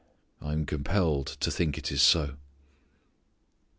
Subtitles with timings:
[0.41, 2.33] I am compelled to think it is so.